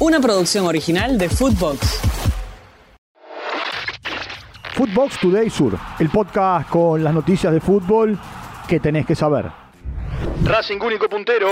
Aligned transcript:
Una 0.00 0.18
producción 0.18 0.64
original 0.64 1.18
de 1.18 1.28
Footbox. 1.28 2.00
Footbox 4.72 5.20
Today 5.20 5.50
Sur, 5.50 5.78
el 5.98 6.08
podcast 6.08 6.70
con 6.70 7.04
las 7.04 7.12
noticias 7.12 7.52
de 7.52 7.60
fútbol 7.60 8.18
que 8.66 8.80
tenés 8.80 9.04
que 9.04 9.14
saber. 9.14 9.50
Racing 10.42 10.80
único 10.80 11.06
puntero. 11.06 11.48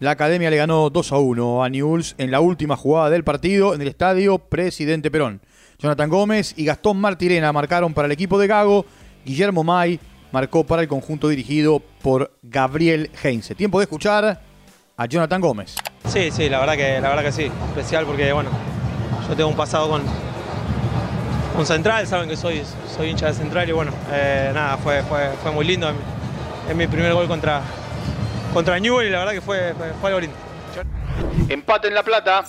La 0.00 0.10
academia 0.10 0.50
le 0.50 0.56
ganó 0.56 0.90
2 0.90 1.12
a 1.12 1.18
1 1.18 1.62
a 1.62 1.68
Newell's 1.68 2.16
en 2.18 2.32
la 2.32 2.40
última 2.40 2.76
jugada 2.76 3.10
del 3.10 3.22
partido 3.22 3.74
en 3.74 3.80
el 3.80 3.86
estadio 3.86 4.38
Presidente 4.38 5.12
Perón. 5.12 5.40
Jonathan 5.78 6.10
Gómez 6.10 6.54
y 6.56 6.64
Gastón 6.64 7.00
Martirena 7.00 7.52
marcaron 7.52 7.94
para 7.94 8.06
el 8.06 8.12
equipo 8.12 8.40
de 8.40 8.48
Gago. 8.48 8.86
Guillermo 9.24 9.62
May 9.62 10.00
marcó 10.32 10.64
para 10.64 10.82
el 10.82 10.88
conjunto 10.88 11.28
dirigido 11.28 11.80
por 12.02 12.36
Gabriel 12.42 13.08
Heinze. 13.22 13.54
Tiempo 13.54 13.78
de 13.78 13.84
escuchar 13.84 14.42
a 14.96 15.06
Jonathan 15.06 15.40
Gómez. 15.40 15.76
Sí, 16.12 16.30
sí, 16.30 16.50
la 16.50 16.60
verdad 16.60 16.76
que, 16.76 17.00
la 17.00 17.08
verdad 17.08 17.24
que 17.24 17.32
sí. 17.32 17.50
Especial 17.68 18.04
porque, 18.04 18.30
bueno, 18.34 18.50
yo 19.26 19.34
tengo 19.34 19.48
un 19.48 19.56
pasado 19.56 19.88
con, 19.88 20.02
con 21.56 21.64
Central, 21.64 22.06
saben 22.06 22.28
que 22.28 22.36
soy, 22.36 22.60
soy 22.94 23.08
hincha 23.08 23.28
de 23.28 23.32
Central 23.32 23.66
y 23.66 23.72
bueno, 23.72 23.92
eh, 24.12 24.50
nada, 24.52 24.76
fue, 24.76 25.02
fue, 25.04 25.30
fue 25.42 25.52
muy 25.52 25.64
lindo. 25.64 25.90
Es 26.68 26.76
mi 26.76 26.86
primer 26.86 27.14
gol 27.14 27.26
contra, 27.28 27.62
contra 28.52 28.78
Newell 28.78 29.08
y 29.08 29.10
la 29.10 29.20
verdad 29.20 29.32
que 29.32 29.40
fue, 29.40 29.72
fue, 29.72 29.86
fue 30.02 30.10
algo 30.10 30.20
lindo. 30.20 30.36
Empate 31.48 31.88
en 31.88 31.94
La 31.94 32.02
Plata. 32.02 32.44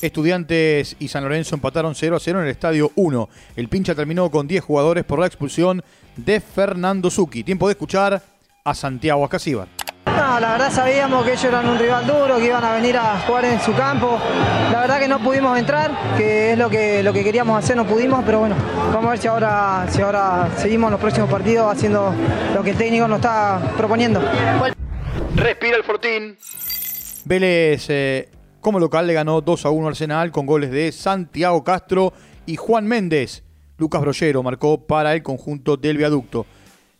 Estudiantes 0.00 0.94
y 1.00 1.08
San 1.08 1.24
Lorenzo 1.24 1.56
empataron 1.56 1.96
0 1.96 2.14
a 2.14 2.20
0 2.20 2.38
en 2.38 2.44
el 2.44 2.50
estadio 2.52 2.92
1. 2.94 3.28
El 3.56 3.68
pincha 3.68 3.96
terminó 3.96 4.30
con 4.30 4.46
10 4.46 4.62
jugadores 4.62 5.02
por 5.02 5.18
la 5.18 5.26
expulsión 5.26 5.82
de 6.14 6.40
Fernando 6.40 7.10
Zucchi. 7.10 7.42
Tiempo 7.42 7.66
de 7.66 7.72
escuchar 7.72 8.22
a 8.62 8.74
Santiago 8.74 9.24
Ascasíbar. 9.24 9.66
No, 10.24 10.40
la 10.40 10.52
verdad 10.52 10.72
sabíamos 10.72 11.22
que 11.22 11.32
ellos 11.32 11.44
eran 11.44 11.68
un 11.68 11.78
rival 11.78 12.06
duro, 12.06 12.38
que 12.38 12.46
iban 12.46 12.64
a 12.64 12.72
venir 12.76 12.96
a 12.96 13.20
jugar 13.26 13.44
en 13.44 13.60
su 13.60 13.74
campo. 13.74 14.18
La 14.72 14.80
verdad 14.80 14.98
que 14.98 15.06
no 15.06 15.22
pudimos 15.22 15.58
entrar, 15.58 16.16
que 16.16 16.52
es 16.52 16.58
lo 16.58 16.70
que, 16.70 17.02
lo 17.02 17.12
que 17.12 17.22
queríamos 17.22 17.62
hacer, 17.62 17.76
no 17.76 17.86
pudimos, 17.86 18.24
pero 18.24 18.38
bueno, 18.38 18.56
vamos 18.90 19.04
a 19.04 19.10
ver 19.10 19.18
si 19.18 19.28
ahora, 19.28 19.86
si 19.90 20.00
ahora 20.00 20.48
seguimos 20.56 20.90
los 20.90 20.98
próximos 20.98 21.28
partidos 21.28 21.70
haciendo 21.70 22.14
lo 22.54 22.62
que 22.62 22.70
el 22.70 22.76
técnico 22.78 23.06
nos 23.06 23.16
está 23.16 23.74
proponiendo. 23.76 24.22
Respira 25.36 25.76
el 25.76 25.84
Fortín. 25.84 26.38
Vélez 27.26 27.84
eh, 27.90 28.30
como 28.62 28.80
local 28.80 29.06
le 29.06 29.12
ganó 29.12 29.42
2 29.42 29.66
a 29.66 29.68
1 29.68 29.88
Arsenal 29.88 30.32
con 30.32 30.46
goles 30.46 30.70
de 30.70 30.90
Santiago 30.90 31.62
Castro 31.62 32.14
y 32.46 32.56
Juan 32.56 32.86
Méndez. 32.86 33.42
Lucas 33.76 34.00
Brollero 34.00 34.42
marcó 34.42 34.86
para 34.86 35.12
el 35.12 35.22
conjunto 35.22 35.76
del 35.76 35.98
viaducto. 35.98 36.46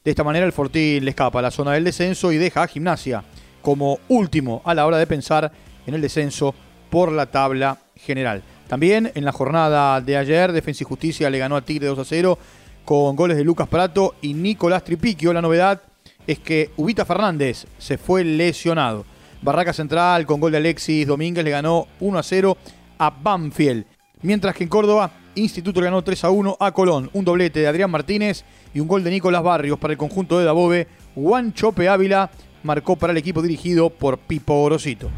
De 0.05 0.11
esta 0.11 0.23
manera 0.23 0.45
el 0.45 0.53
Fortín 0.53 1.03
le 1.03 1.13
escapa 1.13 1.39
a 1.39 1.43
la 1.43 1.51
zona 1.51 1.73
del 1.73 1.85
descenso 1.85 2.31
y 2.31 2.37
deja 2.37 2.63
a 2.63 2.69
Gimnasia 2.69 3.25
como 3.63 4.01
último 4.09 4.61
a 4.67 4.75
la 4.75 4.85
hora 4.85 4.99
de 4.99 5.07
pensar 5.07 5.51
en 5.87 5.95
el 5.95 6.03
descenso 6.03 6.55
por 6.91 7.11
la 7.11 7.25
tabla 7.25 7.79
general. 7.97 8.43
También 8.69 9.11
en 9.15 9.25
la 9.25 9.33
jornada 9.33 10.03
de 10.03 10.19
ayer, 10.19 10.53
Defensa 10.53 10.85
y 10.85 10.87
Justicia 10.87 11.31
le 11.31 11.39
ganó 11.39 11.57
a 11.57 11.63
Tigre 11.63 11.87
2 11.87 11.99
a 11.99 12.05
0 12.05 12.39
con 12.85 13.17
goles 13.17 13.39
de 13.39 13.45
Lucas 13.45 13.67
Prato 13.67 14.17
y 14.21 14.35
Nicolás 14.35 14.85
Tripiquio. 14.85 15.33
La 15.33 15.41
novedad 15.41 15.81
es 16.27 16.39
que 16.39 16.71
Ubita 16.77 17.07
Fernández 17.07 17.67
se 17.79 17.97
fue 17.97 18.25
lesionado. 18.25 19.07
Barraca 19.41 19.73
Central 19.73 20.27
con 20.27 20.39
gol 20.39 20.53
de 20.53 20.59
Alexis 20.59 21.07
Domínguez 21.07 21.47
le 21.47 21.51
ganó 21.51 21.89
1 22.01 22.19
a 22.19 22.23
0 22.23 22.59
a 22.99 23.09
Banfield. 23.09 23.87
Mientras 24.21 24.55
que 24.55 24.65
en 24.65 24.69
Córdoba, 24.69 25.11
Instituto 25.37 25.81
ganó 25.81 26.03
3 26.03 26.25
a 26.25 26.31
1 26.31 26.57
a 26.61 26.73
Colón. 26.73 27.11
Un 27.13 27.25
doblete 27.25 27.61
de 27.61 27.67
Adrián 27.67 27.91
Martínez 27.91 28.45
y 28.73 28.81
un 28.81 28.89
gol 28.89 29.03
de 29.03 29.11
Nicolás 29.11 29.43
Barrios 29.43 29.79
para 29.79 29.93
el 29.93 29.99
conjunto 29.99 30.39
de 30.39 30.45
Dabove. 30.45 30.87
Juan 31.15 31.53
Chope 31.53 31.89
Ávila 31.89 32.31
marcó 32.63 32.97
para 32.97 33.13
el 33.13 33.17
equipo 33.17 33.43
dirigido 33.43 33.91
por 33.91 34.19
Pipo 34.19 34.55
Gorosito. 34.61 35.11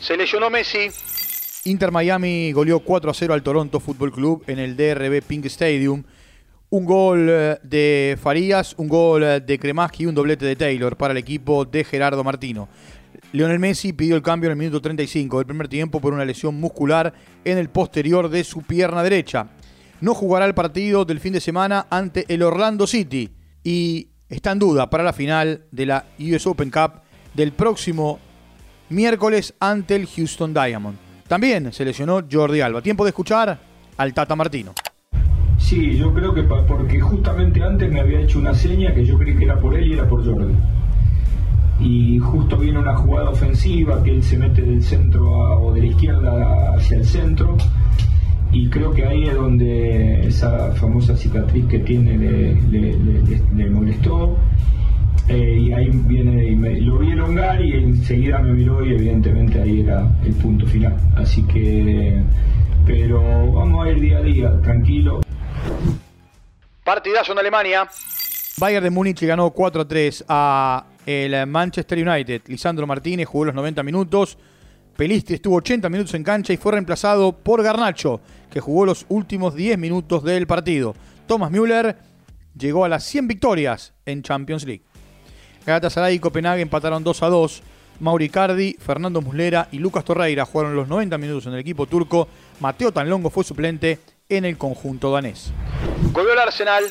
Se 0.00 0.16
lesionó 0.16 0.50
Messi. 0.50 0.88
Inter 1.64 1.90
Miami 1.90 2.52
goleó 2.52 2.80
4 2.80 3.10
a 3.10 3.14
0 3.14 3.34
al 3.34 3.42
Toronto 3.42 3.80
Football 3.80 4.12
Club 4.12 4.44
en 4.46 4.58
el 4.58 4.76
DRB 4.76 5.22
Pink 5.22 5.46
Stadium. 5.46 6.04
Un 6.68 6.84
gol 6.84 7.28
eh, 7.30 7.58
de 7.62 8.18
Farías, 8.20 8.74
un 8.76 8.88
gol 8.88 9.22
eh, 9.22 9.40
de 9.40 9.58
Kremaski 9.58 10.04
y 10.04 10.06
un 10.06 10.14
doblete 10.14 10.44
de 10.44 10.56
Taylor 10.56 10.96
para 10.96 11.12
el 11.12 11.18
equipo 11.18 11.64
de 11.64 11.84
Gerardo 11.84 12.22
Martino. 12.22 12.68
Lionel 13.32 13.58
Messi 13.58 13.92
pidió 13.92 14.16
el 14.16 14.22
cambio 14.22 14.48
en 14.48 14.52
el 14.52 14.58
minuto 14.58 14.80
35 14.80 15.38
del 15.38 15.46
primer 15.46 15.68
tiempo 15.68 16.00
por 16.00 16.12
una 16.12 16.24
lesión 16.24 16.54
muscular 16.58 17.12
en 17.44 17.58
el 17.58 17.68
posterior 17.68 18.28
de 18.28 18.44
su 18.44 18.62
pierna 18.62 19.02
derecha. 19.02 19.48
No 20.00 20.14
jugará 20.14 20.46
el 20.46 20.54
partido 20.54 21.04
del 21.04 21.20
fin 21.20 21.32
de 21.32 21.40
semana 21.40 21.86
ante 21.90 22.24
el 22.32 22.42
Orlando 22.42 22.86
City 22.86 23.30
y 23.64 24.08
está 24.28 24.52
en 24.52 24.58
duda 24.58 24.90
para 24.90 25.04
la 25.04 25.12
final 25.12 25.64
de 25.70 25.86
la 25.86 26.06
US 26.18 26.46
Open 26.46 26.70
Cup 26.70 27.00
del 27.34 27.52
próximo 27.52 28.18
miércoles 28.88 29.54
ante 29.58 29.96
el 29.96 30.06
Houston 30.06 30.52
Diamond. 30.52 30.98
También 31.28 31.72
se 31.72 31.84
lesionó 31.84 32.22
Jordi 32.30 32.60
Alba. 32.60 32.82
Tiempo 32.82 33.04
de 33.04 33.10
escuchar 33.10 33.58
al 33.96 34.14
Tata 34.14 34.36
Martino. 34.36 34.72
Sí, 35.58 35.96
yo 35.96 36.12
creo 36.12 36.32
que 36.34 36.42
porque 36.42 37.00
justamente 37.00 37.62
antes 37.62 37.90
me 37.90 38.00
había 38.00 38.20
hecho 38.20 38.38
una 38.38 38.54
seña 38.54 38.94
que 38.94 39.04
yo 39.04 39.18
creí 39.18 39.36
que 39.36 39.44
era 39.44 39.58
por 39.58 39.74
él 39.74 39.88
y 39.88 39.92
era 39.94 40.06
por 40.08 40.24
Jordi 40.24 40.54
y 41.80 42.18
justo 42.18 42.56
viene 42.56 42.78
una 42.78 42.96
jugada 42.96 43.30
ofensiva 43.30 44.02
que 44.02 44.10
él 44.10 44.22
se 44.22 44.38
mete 44.38 44.62
del 44.62 44.82
centro 44.82 45.28
o 45.28 45.74
de 45.74 45.80
la 45.80 45.86
izquierda 45.86 46.74
hacia 46.74 46.98
el 46.98 47.04
centro 47.04 47.56
y 48.52 48.68
creo 48.70 48.92
que 48.92 49.04
ahí 49.04 49.24
es 49.24 49.34
donde 49.34 50.26
esa 50.26 50.72
famosa 50.72 51.16
cicatriz 51.16 51.66
que 51.66 51.80
tiene 51.80 52.16
le, 52.16 53.70
molestó 53.70 54.36
eh, 55.28 55.58
y 55.60 55.72
ahí 55.72 55.90
viene 55.90 56.46
y 56.46 56.56
me, 56.56 56.80
lo 56.80 56.98
vi 56.98 57.10
elongar 57.10 57.62
y 57.62 57.72
enseguida 57.74 58.38
me 58.38 58.52
miró 58.52 58.84
y 58.84 58.94
evidentemente 58.94 59.60
ahí 59.60 59.80
era 59.80 60.08
el 60.24 60.32
punto 60.34 60.66
final. 60.66 60.96
Así 61.16 61.42
que 61.42 62.22
pero 62.86 63.52
vamos 63.52 63.84
a 63.84 63.90
ir 63.90 64.00
día 64.00 64.18
a 64.18 64.22
día 64.22 64.60
tranquilo. 64.62 65.20
Partidazo 66.84 67.32
en 67.32 67.38
Alemania. 67.38 67.88
Bayern 68.58 68.84
de 68.84 68.90
Múnich 68.90 69.20
ganó 69.22 69.50
4 69.50 69.82
a 69.82 69.88
3 69.88 70.24
a 70.28 70.86
el 71.06 71.46
Manchester 71.46 72.06
United. 72.06 72.42
Lisandro 72.48 72.86
Martínez 72.86 73.26
jugó 73.28 73.46
los 73.46 73.54
90 73.54 73.82
minutos. 73.82 74.36
Pelistri 74.96 75.36
estuvo 75.36 75.56
80 75.56 75.88
minutos 75.88 76.14
en 76.14 76.24
cancha 76.24 76.52
y 76.52 76.56
fue 76.56 76.72
reemplazado 76.72 77.32
por 77.32 77.62
Garnacho, 77.62 78.20
que 78.50 78.60
jugó 78.60 78.84
los 78.84 79.06
últimos 79.08 79.54
10 79.54 79.78
minutos 79.78 80.24
del 80.24 80.46
partido. 80.46 80.94
Thomas 81.26 81.50
Müller 81.50 81.96
llegó 82.58 82.84
a 82.84 82.88
las 82.88 83.04
100 83.04 83.28
victorias 83.28 83.94
en 84.04 84.22
Champions 84.22 84.64
League. 84.64 84.82
Galatasaray 85.64 86.16
y 86.16 86.18
Copenhague 86.18 86.62
empataron 86.62 87.04
2 87.04 87.22
a 87.22 87.28
2. 87.28 87.62
Mauri 88.00 88.28
Cardi, 88.28 88.76
Fernando 88.78 89.20
Muslera 89.20 89.68
y 89.72 89.78
Lucas 89.78 90.04
Torreira 90.04 90.44
jugaron 90.44 90.76
los 90.76 90.88
90 90.88 91.16
minutos 91.18 91.46
en 91.46 91.54
el 91.54 91.60
equipo 91.60 91.86
turco. 91.86 92.28
Mateo 92.60 92.92
Tanlongo 92.92 93.30
fue 93.30 93.44
suplente 93.44 93.98
en 94.28 94.44
el 94.44 94.58
conjunto 94.58 95.12
danés. 95.12 95.52
El 96.14 96.38
Arsenal. 96.38 96.84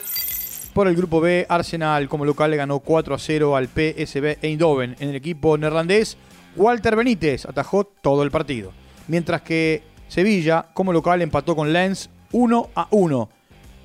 Por 0.76 0.90
el 0.90 0.96
grupo 0.98 1.22
B, 1.22 1.46
Arsenal 1.48 2.10
como 2.10 2.26
local 2.26 2.52
le 2.52 2.58
ganó 2.58 2.80
4 2.80 3.16
a 3.16 3.18
0 3.18 3.56
al 3.56 3.70
PSV 3.70 4.40
Eindhoven. 4.42 4.98
En 5.00 5.08
el 5.08 5.16
equipo 5.16 5.58
neerlandés, 5.58 6.18
Walter 6.58 6.98
Benítez 6.98 7.46
atajó 7.46 7.86
todo 7.86 8.24
el 8.24 8.30
partido. 8.30 8.74
Mientras 9.08 9.42
que 9.42 9.84
Sevilla 10.10 10.66
como 10.74 10.92
local 10.92 11.22
empató 11.22 11.56
con 11.56 11.72
Lens 11.72 12.10
1 12.34 12.72
a 12.76 12.88
1. 12.92 13.30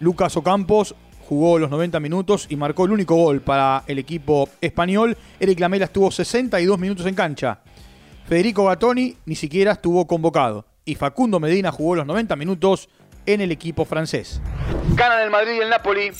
Lucas 0.01 0.37
Ocampos 0.37 0.97
jugó 1.29 1.61
los 1.61 1.71
90 1.71 2.01
minutos 2.01 2.47
y 2.49 2.57
marcó 2.57 2.87
el 2.87 2.91
único 2.91 3.15
gol 3.15 3.41
para 3.41 3.85
el 3.87 4.01
equipo 4.01 4.49
español. 4.61 5.17
Eric 5.39 5.61
Lamela 5.61 5.85
estuvo 5.85 6.11
62 6.11 6.77
minutos 6.77 7.07
en 7.07 7.15
cancha. 7.15 7.61
Federico 8.27 8.65
Gattoni 8.65 9.17
ni 9.27 9.37
siquiera 9.37 9.71
estuvo 9.71 10.09
convocado. 10.09 10.67
Y 10.85 10.97
Facundo 10.97 11.39
Medina 11.39 11.71
jugó 11.71 11.95
los 11.95 12.07
90 12.07 12.35
minutos 12.35 12.89
en 13.27 13.43
el 13.43 13.53
equipo 13.53 13.85
francés. 13.85 14.43
Ganan 14.97 15.23
el 15.23 15.31
Madrid 15.31 15.53
y 15.53 15.61
el 15.61 15.71
Napoli. 15.71 16.11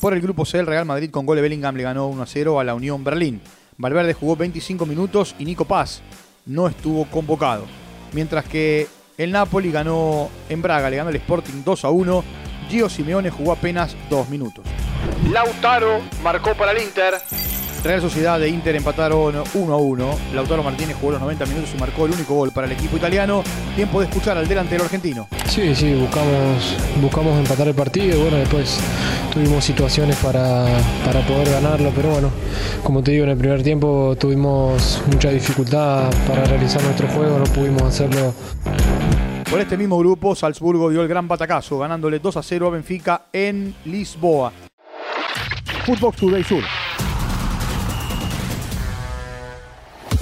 Por 0.00 0.12
el 0.12 0.20
grupo 0.20 0.44
C, 0.44 0.58
el 0.58 0.66
Real 0.66 0.84
Madrid 0.84 1.10
con 1.10 1.26
gol 1.26 1.36
de 1.36 1.42
Bellingham 1.42 1.76
le 1.76 1.82
ganó 1.82 2.08
1 2.08 2.22
a 2.22 2.26
0 2.26 2.60
a 2.60 2.64
la 2.64 2.74
Unión 2.74 3.04
Berlín. 3.04 3.40
Valverde 3.76 4.14
jugó 4.14 4.36
25 4.36 4.86
minutos 4.86 5.34
y 5.38 5.44
Nico 5.44 5.64
Paz 5.64 6.02
no 6.46 6.68
estuvo 6.68 7.06
convocado. 7.06 7.64
Mientras 8.12 8.44
que 8.44 8.86
el 9.16 9.32
Napoli 9.32 9.72
ganó 9.72 10.28
en 10.48 10.62
Braga, 10.62 10.90
le 10.90 10.96
ganó 10.96 11.10
el 11.10 11.16
Sporting 11.16 11.62
2 11.64 11.84
a 11.84 11.90
1. 11.90 12.24
Gio 12.68 12.88
Simeone 12.88 13.30
jugó 13.30 13.52
apenas 13.52 13.96
2 14.10 14.28
minutos. 14.28 14.64
Lautaro 15.30 16.00
marcó 16.22 16.54
para 16.54 16.72
el 16.72 16.82
Inter. 16.82 17.14
Real 17.84 18.00
Sociedad 18.00 18.40
de 18.40 18.48
Inter 18.48 18.74
empataron 18.76 19.34
1 19.52 19.74
a 19.74 19.76
1. 19.76 20.18
Lautaro 20.32 20.62
Martínez 20.62 20.96
jugó 20.98 21.12
los 21.12 21.20
90 21.20 21.44
minutos 21.44 21.70
y 21.74 21.78
marcó 21.78 22.06
el 22.06 22.12
único 22.12 22.34
gol 22.34 22.50
para 22.50 22.66
el 22.66 22.72
equipo 22.72 22.96
italiano. 22.96 23.44
Tiempo 23.76 24.00
de 24.00 24.06
escuchar 24.06 24.38
al 24.38 24.48
delantero 24.48 24.84
argentino. 24.84 25.28
Sí, 25.46 25.74
sí, 25.74 25.92
buscamos, 25.92 26.78
buscamos 27.02 27.38
empatar 27.38 27.68
el 27.68 27.74
partido 27.74 28.16
y 28.16 28.22
bueno, 28.22 28.38
después 28.38 28.80
tuvimos 29.34 29.62
situaciones 29.62 30.16
para, 30.16 30.66
para 31.04 31.20
poder 31.26 31.50
ganarlo, 31.50 31.92
pero 31.94 32.08
bueno, 32.08 32.30
como 32.82 33.02
te 33.02 33.12
digo, 33.12 33.24
en 33.24 33.30
el 33.30 33.36
primer 33.36 33.62
tiempo 33.62 34.16
tuvimos 34.18 35.02
mucha 35.12 35.28
dificultad 35.28 36.10
para 36.26 36.42
realizar 36.44 36.82
nuestro 36.82 37.06
juego, 37.08 37.38
no 37.38 37.44
pudimos 37.44 37.82
hacerlo 37.82 38.32
por 39.50 39.60
este 39.60 39.76
mismo 39.76 39.98
grupo, 39.98 40.34
Salzburgo 40.34 40.88
dio 40.88 41.02
el 41.02 41.08
gran 41.08 41.28
batacazo, 41.28 41.78
ganándole 41.78 42.18
2 42.18 42.36
a 42.38 42.42
0 42.42 42.66
a 42.66 42.70
Benfica 42.70 43.26
en 43.32 43.74
Lisboa. 43.84 44.52
Footbox 45.84 46.16
Today 46.16 46.42
Sur. 46.42 46.64